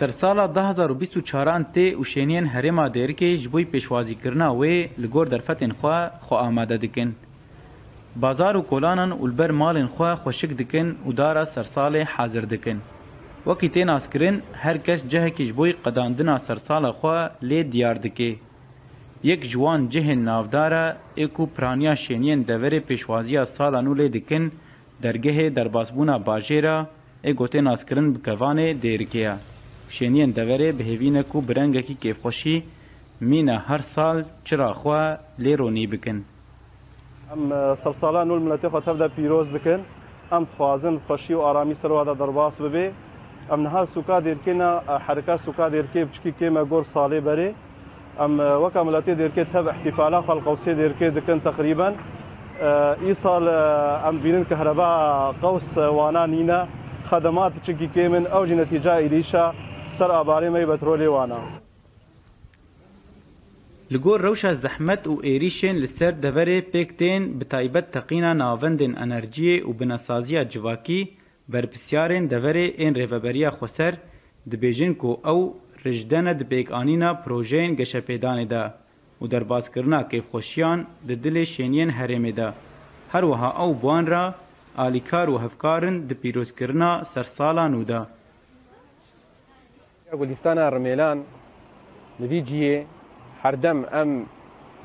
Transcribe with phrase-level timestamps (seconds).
[0.00, 5.70] Ser sala 2024an tê û şêniyên herêma Dêrikê ji bo pêşwazîkirina wê li gor derfetên
[5.80, 7.10] xwe xwe amade dikin.
[8.16, 12.78] Bazar û kolanan û li ber malên xwe xweşik dikin û dara sersalê hazir dikin.
[13.44, 17.18] Wekî tê naskirin, her kes cehekî ji bo qedandina sersala xwe
[17.50, 18.36] lê diyar dike.
[19.22, 20.84] Yek ji wan cihên navdar e
[21.24, 24.52] êku piraniya şêniyên deverê pêşwaziya sala nû lê dikin
[25.02, 26.76] dergehê derbasbûna bajêra
[27.24, 29.36] ê gotê naskirin bi kevanê Dêrikê ye.
[29.94, 32.60] شینین دورې به هیوینه کو برنګ کی کیفخوشی
[33.20, 34.94] مینا هر سال چرا خو
[35.38, 36.20] لیرونی بکن
[37.32, 39.80] ام سلسالان الملت خو تبدا پیروز دکن
[40.36, 42.90] ام خوازن خوشی و آرامی سره د درباس به
[43.50, 44.68] ام نهار سوکا درکنه
[45.06, 47.54] حرکت سوکا درکې بچکی کیمه ګور صالح بره
[48.20, 51.94] ام وكا ملاتي ديركي تبع احتفالات خلقوسي ديركي دكن تقريبا
[53.06, 53.48] ايصال
[54.08, 56.66] ام بينن كهرباء قوس وانا نينا
[57.10, 59.52] خدمات تشكي كيمن او نتيجه اليشا
[59.96, 61.40] سەر ئابارەی مەی بەترۆ لێوانە
[63.94, 68.92] li gor rewşa zehmet û êrîşên li ser deverê pêk tên bi taybet teqîna navendên
[69.04, 71.02] enerjiyê û binasaziya civakî
[71.52, 73.94] berpisyarên deverê ên rêveberiya xweser
[74.50, 75.40] dibêjin ku ew
[75.86, 78.62] rijdene di pêkanîna projeyên geşepêdanê de
[79.22, 82.48] û derbazkirina kêfxweşiyan di dilê şêniyên herêmê de
[83.12, 84.24] her wiha ew buan ra
[84.78, 87.98] alîkar û hevkarin di pîrozkirina sersalan nû de
[90.18, 91.18] گولیستانە ڕمێلان
[92.20, 92.76] لەوی جیێ
[93.42, 94.10] هەردەم ئەم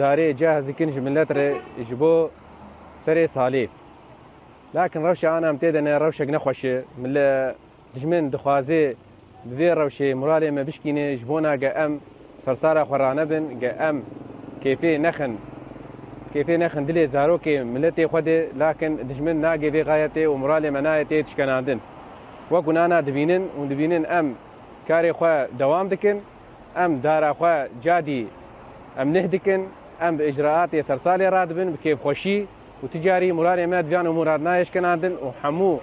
[0.00, 1.48] دارێ جیاهزیکن ji milletê
[1.88, 2.14] ji بۆ
[3.04, 3.66] serê salê.
[4.74, 7.28] Lakin rewşe anam tê de ne rewşek nexweşe min li
[7.94, 8.82] dijmin dixwazê
[9.50, 11.92] divê rewşê muralê me bişkîne ji bona ge em
[12.44, 13.96] sersara xwerane bin ge em
[14.62, 15.32] kêfê nexin
[16.32, 21.22] kêfê nexin dilê zarokê milletê xwedê lakin dijmin nagê vê gayetê û muralê me nayetê
[21.24, 21.80] tişkenandin.
[22.52, 24.26] Wek gunana dibînin û dibînin em
[24.88, 26.16] کاری خۆ دوام دکن
[26.76, 28.26] ئەم داراخوا جادی
[28.98, 29.60] ئەم نه دکن
[30.00, 32.38] ئەم بە ئجررااتی تەرسالی ڕادبن بکێبخۆشی
[32.82, 35.80] و تجاری مرارێ مە دویان و مرار نایشکەناندن و هەموو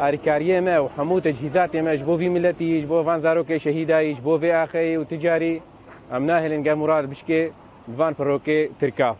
[0.00, 5.04] ئاریکاریە مە و هەموو تەجهیزات ئێمەش بۆ میلەتیش بۆ ڤانزارۆکێ شەهیدایش بۆ vێ ئاخی و
[5.04, 5.62] تجاری
[6.12, 7.42] ئەم ناهێنگە مرار بشکێ
[7.96, 9.14] دوان فڕۆکێ ترکاو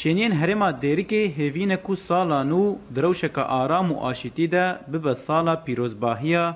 [0.00, 2.60] Şeniyên Herêma Dêrikê hêvîne ku sala nû
[2.94, 6.46] di rewşeka aram û aşîtî de bibe sala pîrozbahiya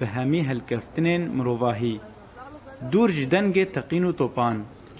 [0.00, 1.96] bi hemî helkeftinên mirovahî.
[2.92, 4.56] Dûr ji dengê teqîn û topan,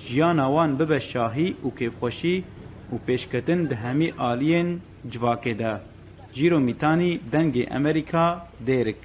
[0.06, 2.36] jiyana wan bibe şahî û kêfxweşî
[2.92, 4.68] û pêşketin di hemî aliyên
[5.12, 5.72] civakê de.
[6.36, 8.26] Jîro Mîtanî dengê Amerîka
[8.68, 9.00] Dêrik.